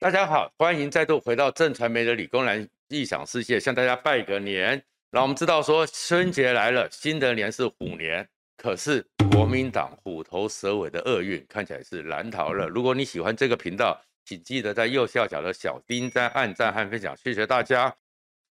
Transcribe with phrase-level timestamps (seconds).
[0.00, 4.82] 大家好，欢迎再度回到正传媒的理工男异想世界，向大家拜个年。
[5.10, 8.26] 那我们知道说春节来了，新的年是虎年，
[8.56, 12.66] 可是国民党虎头蛇尾的厄运看起来是难逃了。
[12.66, 17.94] 如果你喜欢这个频道，请记得在右下角的小叮当按赞和分享，谢谢大家。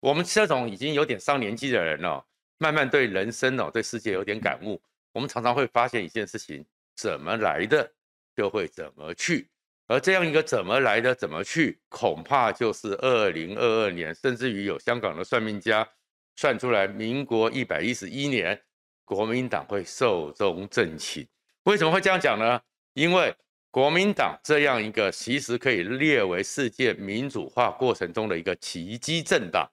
[0.01, 2.27] 我们这种已经有点上年纪的人了，
[2.59, 4.83] 慢慢对人生哦，对世界有点感悟。
[5.13, 6.67] 我们常常会发现一件事情：
[6.97, 7.89] 怎么来的
[8.35, 9.47] 就会怎么去。
[9.89, 15.89] 而这样一个怎么来的怎么去，恐怕就是二零二二年，甚至于有香港的算命家
[16.35, 18.61] 算出来，民国一百一十一年，
[19.05, 21.27] 国民党会寿终正寝。
[21.65, 22.61] 为什么会这样讲呢？
[22.95, 23.35] 因为
[23.71, 29.71] 国民党这样一个其实可以列为世界民主化过程中的一个奇迹政党，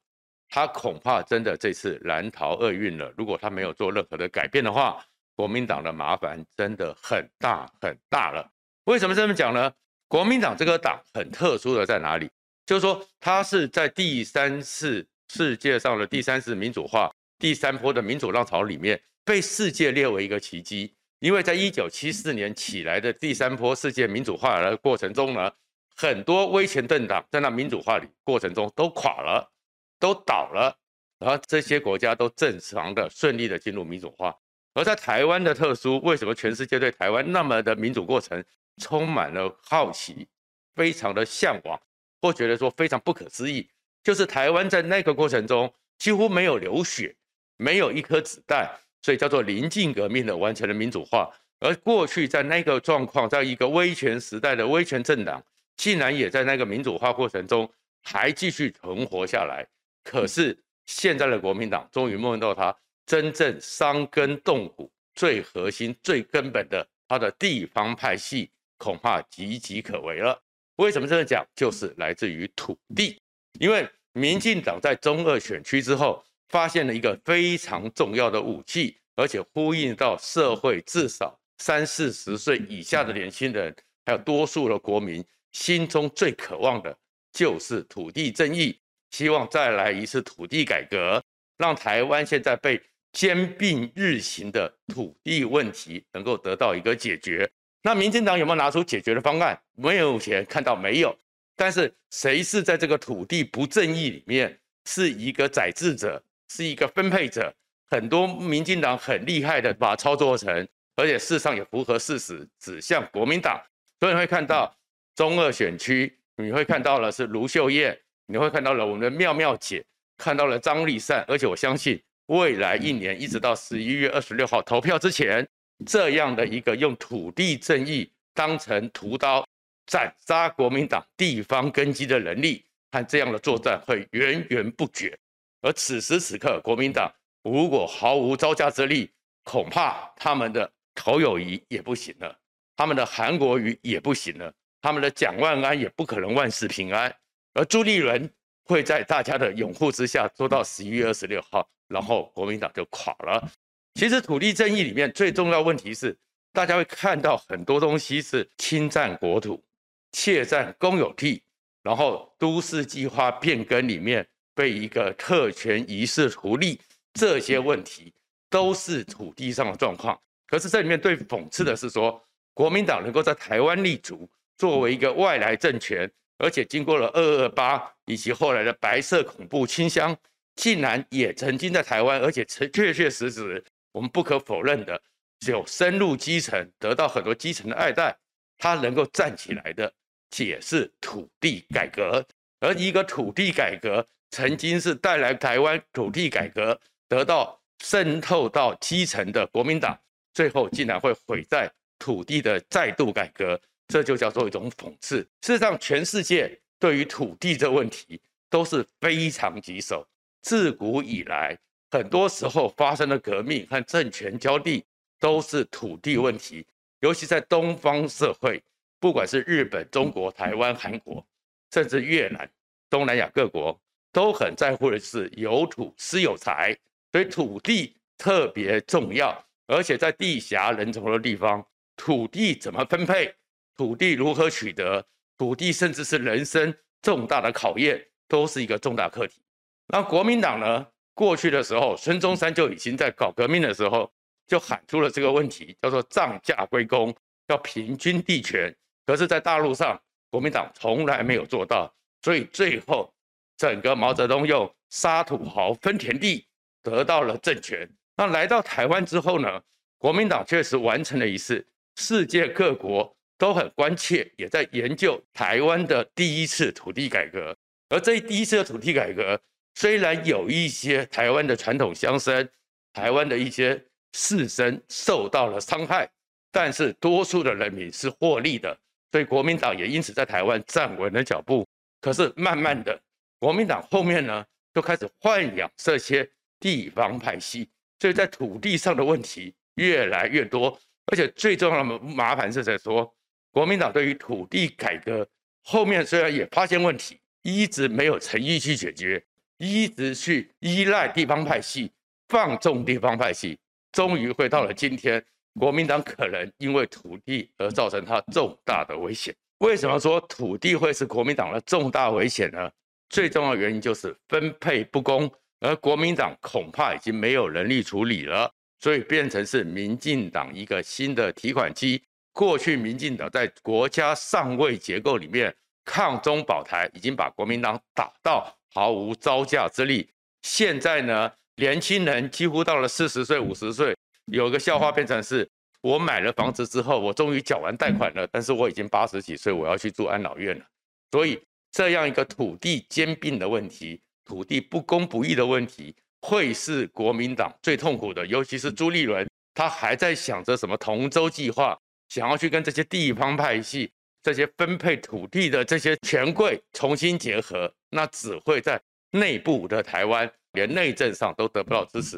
[0.49, 3.11] 他恐怕真的这次难逃厄运了。
[3.17, 5.03] 如果他没有做任何的改变的话，
[5.35, 8.47] 国民党的麻烦真的很大很大了。
[8.83, 9.71] 为什么这么讲呢？
[10.13, 12.29] 国民党这个党很特殊的在哪里？
[12.67, 20.93] 就是说，它是在第三次世界上的第三次民主化、第三波的民主浪潮里面，被世界列为一个奇迹。
[21.17, 25.51] 因为在一九七四年起来的第三波世界民主化的过程中呢，
[25.95, 29.51] 很多威权政党在那民主化里过程中都垮了，
[29.99, 30.77] 都倒了，
[31.17, 34.35] 然后这些国家都正常的顺利的进入民主化。
[34.75, 38.43] 而在台湾的特殊，为什么全世界对台湾那么的民主过程？
[38.77, 40.27] 充满了好奇，
[40.75, 41.79] 非常的向往，
[42.21, 43.69] 或觉得说非常不可思议，
[44.03, 47.15] 就是台湾在那个过程中几乎没有流血，
[47.57, 48.69] 没有一颗子弹，
[49.01, 51.31] 所以叫做临近革命的完成了民主化。
[51.59, 55.41] 而过去在那个状况，在一个威权时代的威权政党，
[55.77, 57.71] 竟然也在那个民主化过程中
[58.01, 59.65] 还继续存活下来。
[60.03, 68.49] 可是现在的国民党终于梦到他真正伤根动骨、最核心、最根本的他的地方派系。
[68.77, 70.41] 恐怕岌岌可危了。
[70.77, 71.45] 为什么这么讲？
[71.55, 73.21] 就是来自于土地。
[73.59, 83.75] 因为民进党在中二选区之后，发现了一个非常重要的武器，而且呼应到社会至少三四十岁以下的年轻人，
[84.05, 86.97] 还有多数的国民心中最渴望的，
[87.31, 88.79] 就是土地正义。
[89.11, 91.23] 希望再来一次土地改革，
[91.57, 92.81] 让台湾现在被
[93.11, 97.47] 兼并日行的土地问题能够得到一个解决。
[97.85, 99.59] 那民进党有没有拿出解决的方案？
[99.75, 101.13] 没有，钱看到没有。
[101.53, 107.53] 但是谁是在这个土地不正义里面是一个宰制者，是一个分配者？
[107.91, 113.61] 很多民进党很厉害的把它操作成，而且事实上也符合事实，指向国民党。
[113.99, 114.73] 所以你会看到
[115.13, 119.83] 中二选区，你会看到了是卢秀燕，你会看到了我们的妙妙姐，
[120.17, 125.45] 看到了张丽善，而且我相信未来一年一直到十一月二十六号投票之前。
[125.85, 129.45] 这样的一个用土地正义当成屠刀
[129.85, 135.17] 斩杀国民党地方根基的能力，和这样的作战会源源不绝。
[135.61, 137.11] 而此时此刻，国民党
[137.43, 139.09] 如果毫无招架之力，
[139.43, 142.37] 恐怕他们的侯友谊也不行了，
[142.75, 147.13] 他们的韩国瑜也不行了，他们的蒋万安也不可能万事平安。
[147.53, 148.29] 而朱立伦
[148.65, 153.51] 会在大家的拥护之下做到十一月二十六号，然后国民党就垮了。
[153.95, 156.17] 其实土地正义里面最重要问题是，
[156.51, 159.63] 大家会看到很多东西是侵占国土、
[160.11, 161.43] 窃占公有地，
[161.83, 166.79] 然后都市计划变更里面被一个特权遗世图利，
[167.13, 168.11] 这些问题
[168.49, 170.19] 都是土地上的状况。
[170.47, 172.19] 可是这里面最讽刺的是说，
[172.53, 174.27] 国民党能够在台湾立足，
[174.57, 176.09] 作为一个外来政权，
[176.39, 180.15] 而且经过了二二八以及后来的白色恐怖清乡，
[180.55, 183.63] 竟然也曾经在台湾，而且确确实实。
[183.93, 185.01] 我们不可否认的，
[185.39, 188.17] 只有深入基层，得到很多基层的爱戴，
[188.57, 189.93] 他能够站起来的，
[190.29, 192.25] 解释土地改革。
[192.59, 199.97] 而一个土地改革，曾经是带来台湾土地改革，得到渗透到基层的国民党，
[200.33, 205.17] 最后竟然会毁在土地的再度改革，这就叫做一种讽刺。
[205.41, 208.19] 事实上，全世界对于土地这问题
[208.49, 210.07] 都是非常棘手，
[210.41, 211.55] 自古以来。
[211.93, 214.83] 很多时候发生的革命和政权交替
[215.19, 216.65] 都是土地问题，
[217.01, 218.59] 尤其在东方社会，
[218.99, 221.23] 不管是日本、中国、台湾、韩国，
[221.71, 222.49] 甚至越南、
[222.89, 223.79] 东南亚各国，
[224.11, 226.75] 都很在乎的是有土私有财，
[227.11, 229.45] 所以土地特别重要。
[229.67, 231.63] 而且在地狭人稠的地方，
[231.95, 233.31] 土地怎么分配，
[233.77, 235.05] 土地如何取得，
[235.37, 239.43] 土地甚至是人生重大的考验，都是一个重大课题。
[239.85, 240.87] 那国民党呢？
[241.13, 244.11] 过去的时候，孙中山就已经在搞革命的时候
[244.47, 247.15] 就喊出了这个问题，叫做“涨价归公”，
[247.47, 248.73] 要平均地权。
[249.05, 253.13] 可是，在大陆上，国民党从来没有做到，所以最后
[253.57, 256.45] 整个毛泽东用杀土豪分田地
[256.81, 257.87] 得到了政权。
[258.15, 259.61] 那来到台湾之后呢，
[259.97, 261.65] 国民党确实完成了一次
[261.95, 267.55] 世界各国都很关切，也在研究台湾的第一次土地改革。
[267.89, 269.39] 而这第一次的土地改革，
[269.75, 272.47] 虽然有一些台湾的传统乡绅、
[272.93, 273.83] 台湾的一些
[274.13, 276.09] 士绅受到了伤害，
[276.51, 278.77] 但是多数的人民是获利的，
[279.11, 281.67] 所以国民党也因此在台湾站稳了脚步。
[281.99, 282.99] 可是慢慢的，
[283.39, 286.29] 国民党后面呢，就开始豢养这些
[286.59, 287.67] 地方派系，
[287.99, 290.77] 所以在土地上的问题越来越多，
[291.07, 293.11] 而且最重要的麻烦是在说，
[293.51, 295.27] 国民党对于土地改革
[295.63, 299.23] 后面虽然也发现问题，一直没有诚意去解决。
[299.63, 301.89] 一直去依赖地方派系，
[302.27, 303.57] 放纵地方派系，
[303.93, 305.23] 终于会到了今天，
[305.57, 309.33] 国民党可能因为土地而造成它重大的危险。
[309.59, 312.69] 为什么说土地会是国民党的重大危险呢？
[313.07, 315.31] 最重要的原因就是分配不公，
[315.61, 318.51] 而国民党恐怕已经没有能力处理了，
[318.81, 322.03] 所以变成是民进党一个新的提款机。
[322.33, 325.55] 过去民进党在国家上位结构里面
[325.85, 328.53] 抗中保台，已经把国民党打到。
[328.73, 330.09] 毫无招架之力。
[330.41, 333.95] 现在呢，年轻人几乎到了四十岁、五十岁，
[334.31, 335.47] 有个笑话变成是：
[335.81, 340.65] 我买了房子之后，我终于缴完贷款了，但是我已经八十几岁，我要去住安老院了。
[341.11, 341.39] 所以，
[341.71, 348.25] 这样一个土地兼并的问题、土地不公不义的问题，会是国民党最痛苦的。
[348.25, 351.77] 尤其是朱立伦，他还在想着什么同舟计划，
[352.09, 353.91] 想要去跟这些地方派系。
[354.23, 358.81] 这些分配土地的这些权贵重新结合，那只会在
[359.11, 362.11] 内部的台湾，连内政上都得不到支持。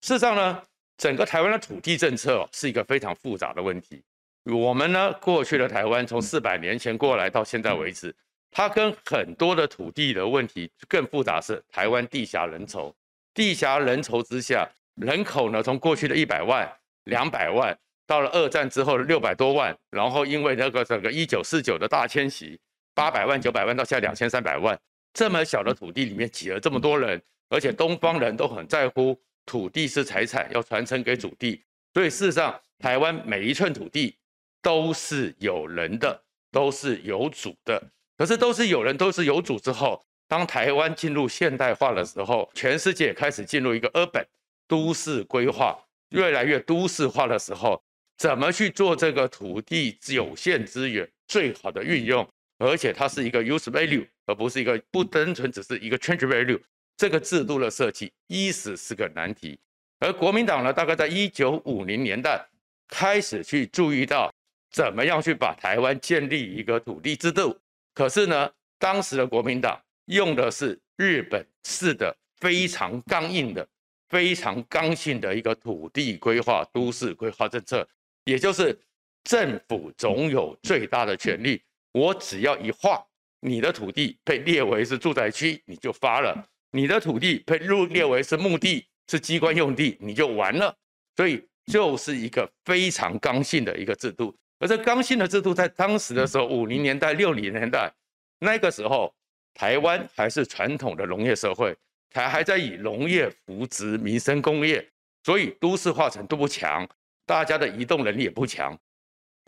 [0.00, 0.62] 事实上呢，
[0.96, 4.02] 整个台湾的土地政策，是一个非常复杂的问题。
[4.44, 8.12] 我们呢，过去的台湾从四百年前过来到现在为止，
[8.50, 12.92] 它跟很多的土地的问题更复杂，是台湾地狭人稠，
[13.34, 16.66] 地狭人稠之下，人口呢，从过去的一百万、
[17.04, 17.78] 两百万。
[18.06, 22.58] 到了二战之后六百多万，然后因为那个整个一九四九的大迁徙，
[22.94, 24.78] 八百万、九百万到现在两千三百万，
[25.14, 31.62] 这么小的土地里面挤了这么多人，而且东方人都很在乎土地是财产，要传承给祖地，
[31.94, 34.16] 所以事实上，台湾每一寸土地
[34.60, 37.82] 都是有人的，都是有主的。
[38.18, 44.26] 可是都是有人，都是有主之后，当台湾进入现代化的时候，全世界开始进入一个 urban
[44.68, 45.78] 都市规划，
[46.10, 47.82] 越来越都市化的时候。
[48.22, 52.24] 怎么去做这个土地有限资源最好的运用？
[52.56, 56.60] 而且它是一个 use value，而不是一个不单纯只是一个 change value。
[56.96, 59.58] 这个制度的设计，一直是个难题。
[59.98, 62.40] 而国民党呢，大概在一九五零年代
[62.86, 64.32] 开始去注意到
[64.70, 67.58] 怎么样去把台湾建立一个土地制度。
[67.92, 68.48] 可是呢，
[68.78, 73.66] 当时的国民党用的是日本式的非常刚硬的、
[74.10, 77.84] 非常刚性的一个土地规划、都市规划政策。
[78.24, 78.78] 也就是
[79.24, 83.04] 政府总有最大的权力，我只要一划，
[83.40, 86.34] 你的土地被列为是住宅区，你就发了；
[86.70, 90.76] 你的土地被入列为是墓地，是机关用地，你就完了。
[91.16, 94.34] 所以就是一个非常刚性的一个制度。
[94.58, 97.92] 而这刚性的制度在当时的时候，五零年代、六零年代
[98.38, 99.12] 那个时候，
[99.54, 101.76] 台湾还是传统的农业社会，
[102.12, 104.88] 还还在以农业扶植民生工业，
[105.24, 106.88] 所以都市化程度不强。
[107.26, 108.78] 大家的移动能力也不强，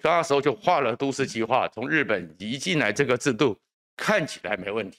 [0.03, 3.59] 那时候就画了都市计划，从日本移进来这个制度，
[3.97, 4.99] 看起来没问题。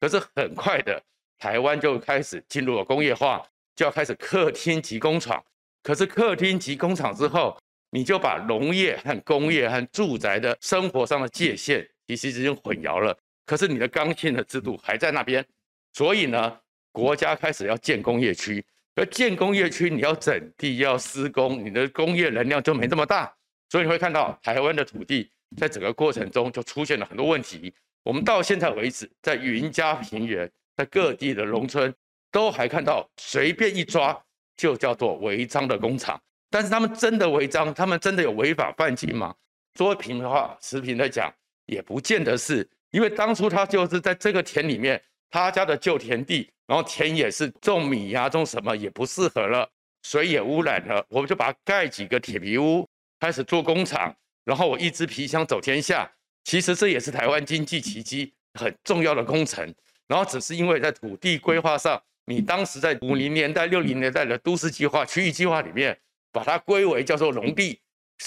[0.00, 1.02] 可是很快的，
[1.38, 5.42] 台湾就开始进入了工业化，就要开始客厅及工厂。
[5.82, 7.56] 可是客厅及工厂之后，
[7.90, 13.16] 你就把农业和工业和住宅的生活上的界限其实已经混淆了。
[13.46, 15.44] 可是你的刚性的制度还在那边，
[15.92, 18.64] 所以呢，国家开始要建工业区。
[18.96, 23.34] 而建工业区，你要整地，要施工，你的工业能量就没这么大，
[23.68, 27.74] 所以你会看到台湾的土地在整个过程中就出现了很多问题。
[28.04, 31.92] 我们到现在为止，在云嘉平原，在各地的农村，
[32.30, 34.16] 都还看到随便一抓
[34.56, 36.20] 就叫做违章的工厂。
[36.48, 39.34] 但是他们真的违章，他们真的有违法犯禁吗？
[39.76, 41.32] 说平的话，持平的讲，
[41.66, 46.48] 也不见得是，因为当初他就是在这个田里面，他家的旧田地。
[46.66, 49.68] 然后田也是种米呀，种什么也不适合了，
[50.02, 52.88] 水也污染了，我们就把它盖几个铁皮屋，
[53.20, 56.10] 开始做工厂，然后我一支皮箱走天下。
[56.44, 59.74] 其实这也是台湾经济奇迹很重要的工程。
[60.06, 65.98] 然后只是因为在土地规划上，你当时在五零年代、六零年代的都市计划、区域计划里面，
[66.30, 67.80] 把它归为叫做农地，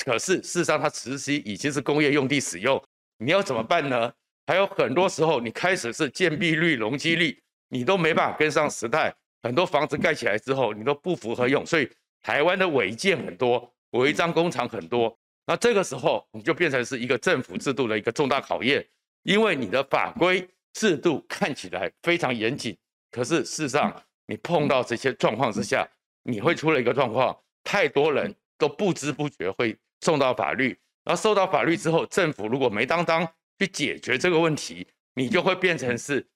[0.03, 2.83] 可是事实上它实际已经是工业用地使用。
[3.19, 4.11] 你要怎么办呢？
[4.47, 7.39] 还有很多时候你开始是建蔽率、容积率，
[7.69, 9.15] 你都没办法跟上时代。
[9.43, 11.89] 很多房子盖起来之后，你都不符合用，所以
[12.21, 15.15] 台湾的违建很多，违章工厂很多。
[15.45, 18.85] 那这个时候你就变成是一个政府制度的一个重大考验，
[19.23, 22.75] 因为你的法规制度看起来非常严谨，
[23.11, 25.87] 可是事实上你碰到这些状况之下，
[26.23, 30.77] 你会出了一个状况，太多人都不知不觉会受到法律。
[31.05, 33.25] 然后受到法律之后，政府如果没当当
[33.57, 36.27] 去解决这个问题，你就会变成是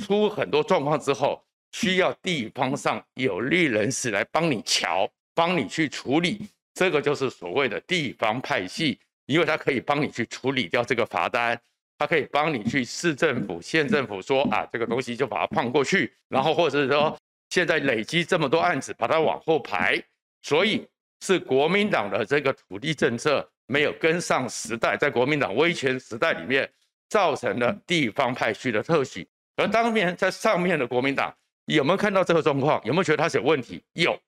[0.00, 6.48] 出很多状况之后，需要地方上有利人士来帮你瞧，帮你去处理。
[6.74, 11.60] 这个就是所谓的地方派系，因为他可以帮你去处理掉这个罚单，
[11.98, 17.16] 他可以帮你去市政府、县政府说啊，这个东西就把它放过去，然后或者是说
[17.50, 20.02] 现在累积这么多案子，把它往后排，
[20.42, 20.86] 所以
[21.20, 23.48] 是国民党的这个土地政策。
[23.66, 26.68] 没有跟上时代，在国民党威权时代里面，
[27.08, 29.24] 造成了地方派系的特许。
[29.60, 31.34] 而当面在上面的国民党
[31.66, 32.80] 有没有看到这个状况？
[32.84, 33.82] 有没有觉得他是有问题？
[33.92, 34.18] 有，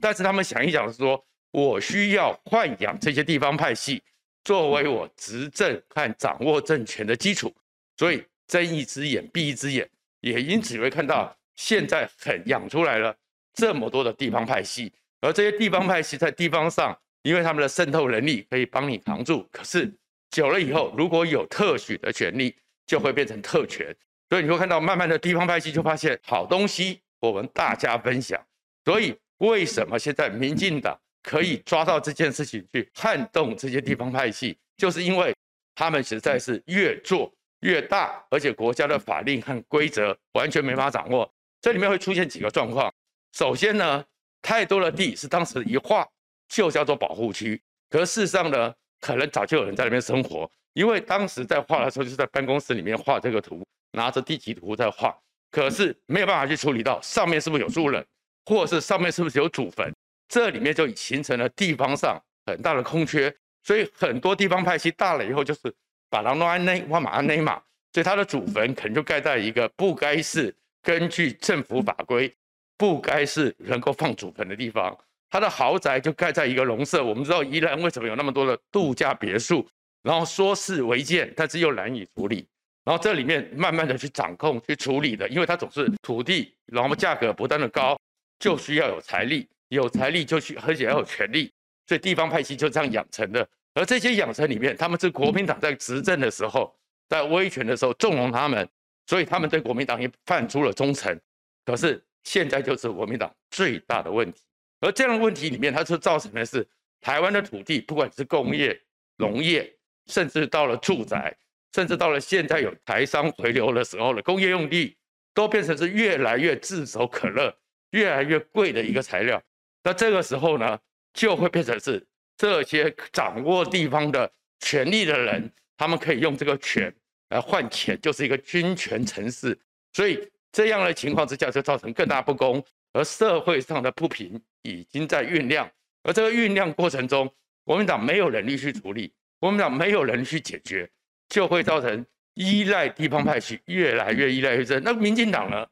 [0.00, 4.02] 但是他们想一想，说我需要豢养这些地方派系，
[4.44, 7.52] 作为我执政和掌握政权的基础。
[7.96, 9.88] 所以睁一只眼闭一只眼，
[10.20, 13.14] 也因此会看到现在很养出来了
[13.54, 16.96] 这么多的地方派系，而这些地方派系在地方上。
[17.24, 19.88] 因为他们的渗透能力可以帮你扛住，可是
[20.32, 22.52] 久了以后，如果有特许的权利，
[22.84, 23.94] 就会变成特权。
[24.32, 28.42] 所以你会看到，慢慢的地方派系就发现好东西，我们大家分享。
[28.82, 35.36] 所以为什么现在民进党可以抓到这件事情去撼动这些地方派系，就是因为
[35.74, 41.30] 他们实在是越做越大，而且国家的法令和规则完全没法掌握。
[41.60, 42.90] 这里面会出现几个状况。
[43.34, 44.02] 首先呢，
[44.40, 46.08] 太多的地是当时一划。
[46.48, 47.60] 就叫做保护区，
[47.90, 55.16] 可事实上呢，可能早就有人在那边生活，因为当时在画的时候，就是在办公室里面画这个图，拿着地籍图在画，
[55.50, 58.04] 可是没有办法去处理到上面是不是有住人，
[58.44, 59.92] 或者是上面是不是有祖坟，
[60.28, 65.72] 这里面就形成了地方上很大的空缺，所以很多地方派系大了以后，就是
[66.10, 72.34] 把它弄安内，挖马安内嘛，所以他的祖坟可能就盖在一个不该是根据政府法规，
[72.76, 74.96] 不该是能够放祖坟的地方。
[75.30, 79.66] 他的豪宅就盖在一个农舍，我们知道宜兰为什么有那么多的度假别墅，
[80.02, 82.46] 然后说是违建，但是又难以处理，
[82.84, 87.96] 然后这里面慢慢的去掌控、去处理的，因为它总是土地，然后价格不断的高，
[88.38, 91.52] 就需要有财力，有财力就需而且要有权力，
[91.86, 93.48] 所以地方派系就这样养成的。
[93.74, 96.74] 而这些养成里面，他们是国民党在执政的时候，
[97.08, 98.68] 在威权的时候纵容他们，
[99.06, 101.18] 所以他们对国民党也犯出了忠诚。
[101.64, 104.42] 可是现在就是国民党最大的问题。
[104.80, 106.66] 而这样的问题里面，它就造成的是
[107.00, 108.78] 台湾的土地，不管是工业、
[109.16, 109.72] 农业，
[110.06, 111.34] 甚至到了住宅，
[111.74, 114.96] 甚至到了现在有台商回流的时候了工业用地，
[115.34, 117.54] 都变成是越来越炙手可热、
[117.90, 119.42] 越来越贵的一个材料。
[119.82, 120.78] 那这个时候呢，
[121.12, 122.04] 就会变成是
[122.36, 126.94] 这些掌握地方的权力的人，他们可以用这个权
[127.30, 129.58] 来换钱，就是一个军权城市。
[129.92, 132.64] 所以这样的情况之下，就造成更大不公。
[132.94, 135.66] 而社会上的不平已经在酝酿，
[136.02, 137.26] 而这个酝酿过程中，
[137.64, 139.10] 国民党没有能力去处理，
[139.40, 140.86] 国民党没有人去解决，
[141.32, 144.82] 就会造成依赖地方派系越来越依赖越深。
[144.84, 145.66] 那民进党呢，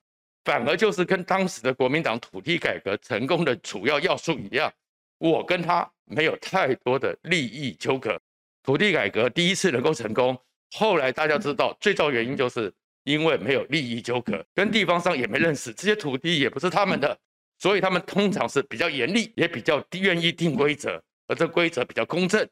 [0.45, 4.73] 反而就是跟当时的国民党土地改革成功的主要要素一样，
[5.19, 8.19] 我跟他没有太多的利益纠葛。
[8.63, 10.37] 土地改革第一次能够成功，
[10.73, 12.73] 后来大家知道最重要原因就是。
[13.05, 17.19] 因为没有利益纠葛，跟地方上也没认识，这些土地也不是他们的，
[17.59, 22.47] 所以他们通常是比较严厉，也比较愿意定规则，而这规则比较公正。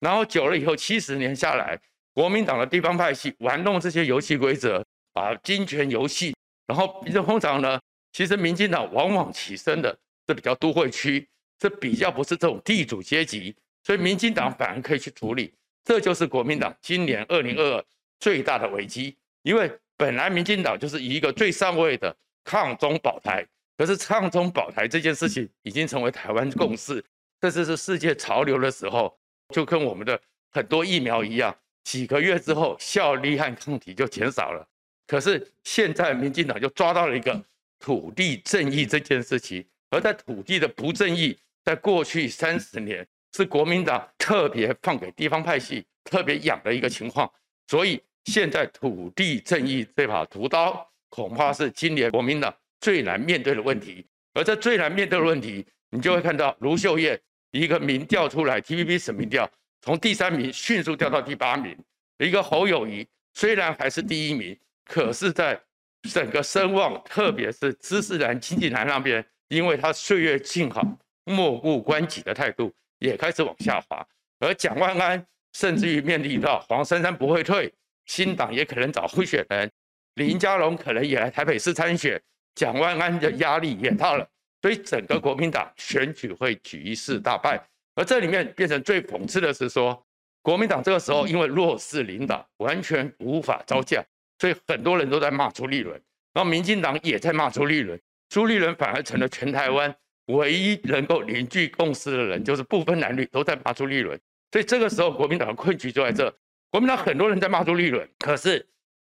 [0.00, 1.80] 然后久了以后，七十年下来，
[2.14, 6.34] 国民党的地方派系玩弄这些游戏规则啊，金权游戏。
[6.66, 7.80] 然后通常呢，
[8.12, 11.28] 其实民进党往往起身的是比较都会区，
[11.58, 13.54] 这比较不是这种地主阶级，
[13.84, 15.52] 所以民进党反而可以去处理。
[15.84, 17.84] 这就是国民党今年二零二二
[18.20, 19.70] 最大的危机，因为。
[19.98, 27.04] 本来民进党就是一个最上位的抗中保台，可是抗中保台这件事情已经成为台湾共识，
[27.40, 29.16] 这次是世界潮流的时候，
[29.50, 34.66] 就跟我们的很多疫苗一样，几个月之后效力和抗体就减少了。
[35.06, 37.42] 可是现在民进党就抓到了一个
[37.78, 47.30] 土地正义这件事情，而在土地的不正义，在过去三十年是国民党特别放给地方派系特别养的一个情况，
[47.68, 48.00] 所以。
[48.26, 54.06] 现在土地正义这把屠刀，恐怕是今年国民党最难面对的问题。
[54.32, 57.20] 而这最难面对的问题，你就会看到卢秀燕
[57.50, 59.50] 一个民调出来，TVB 审民调
[59.82, 61.74] 从第三名迅速掉到第八名；
[62.18, 65.60] 一个侯友谊虽然还是第一名，可是在
[66.08, 70.82] 整个声望，特别是知识蓝、经济蓝那边，因为他岁月静好、
[71.24, 74.06] 漠不关己的态度，也开始往下滑。
[74.38, 77.72] 而蒋万安甚至于面临到黄珊珊不会退，
[78.06, 79.68] 新党也可能找候选人，
[80.14, 82.20] 林佳龙可能也来台北市参选，
[82.54, 84.28] 蒋万安的压力也大了，
[84.60, 87.60] 所以整个国民党选举会局势大败。
[87.94, 90.04] 而这里面变成最讽刺的是说，
[90.40, 94.04] 国民党这个时候因为弱势领导，完全无法招架。
[94.38, 95.94] 所以很多人都在骂朱立伦，
[96.32, 99.94] 然后民进党也在骂朱立伦，朱立伦反而成了全台湾
[100.26, 104.18] 唯一能够凝聚共识的人，就是不分男女都在骂朱立伦。
[104.50, 106.34] 所以这个时候国民党的困局就在这，
[106.70, 108.66] 国民党很多人在骂朱立伦，可是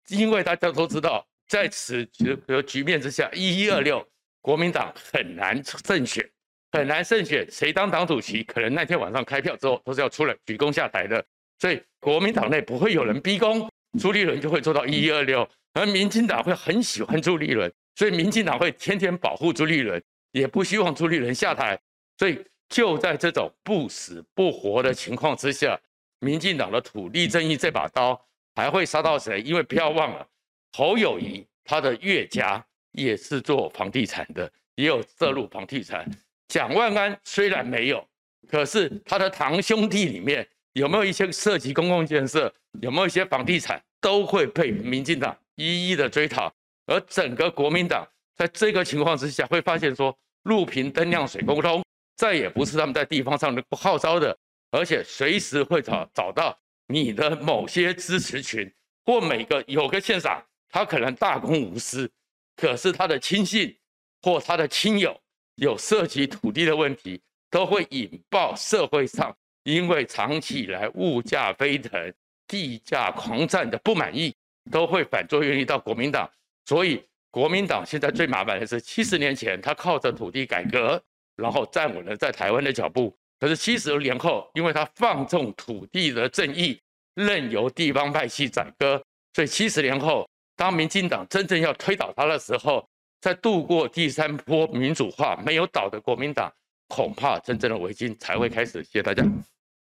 [0.09, 4.05] 因为大家都知道，在此局局面之下，一一二六，
[4.41, 6.29] 国民党很难胜选，
[6.71, 11.23] 很难胜选，谁当党主席，可能那天晚上开票之后都是要出来鞠躬下台的，
[11.59, 13.69] 所以国民党内不会有人逼宫。
[13.99, 20.01] 朱立伦就会做到一一二六，而民进党会很喜欢朱立伦，所以民进党会天天保护朱立伦，
[20.31, 21.77] 也不希望朱立伦下台。
[22.17, 25.77] 所以就在这种不死不活的情况之下，
[26.21, 28.17] 民进党的土地正义这把刀
[28.55, 29.41] 还会杀到谁？
[29.41, 30.25] 因为不要忘了，
[30.71, 36.09] 侯友宜他的岳家也是做房地产的，也有涉入房地产。
[36.51, 38.05] 蒋万安虽然没有，
[38.49, 40.45] 可是他的堂兄弟里面。
[40.73, 42.53] 有没有一些涉及公共建设？
[42.81, 46.53] 有没有一些房地产都会被民进党一一的追讨？
[46.85, 48.05] 而整个国民党
[48.35, 51.83] 在这个情况之下，会发现说，路平灯亮水沟通，
[52.15, 54.37] 再也不是他们在地方上的不号召的，
[54.71, 58.69] 而且随时会找找到你的某些支持群，
[59.05, 62.09] 或每个有个县长，他可能大公无私，
[62.55, 63.77] 可是他的亲信
[64.21, 65.19] 或他的亲友
[65.55, 69.35] 有涉及土地的问题，都会引爆社会上。
[69.63, 72.11] 因为长期以来物价飞腾、
[72.47, 74.33] 地价狂战的不满意，
[74.71, 76.27] 都会反作用力到国民党。
[76.65, 80.99] 所以国民党现在最麻烦的是，七十年前他靠着土地改革，
[81.35, 83.15] 然后站稳了在台湾的脚步。
[83.39, 86.81] 可是七十年后，因为他放纵土地的正义，
[87.13, 88.99] 任由地方派系宰割，
[89.35, 92.83] 所以七十年后，当民进党真正要推倒他的时候，
[93.21, 96.51] 在度过第三波民主化没有倒的国民党。
[96.91, 98.83] 恐怕真正的危机才会开始。
[98.83, 99.23] 谢谢大家。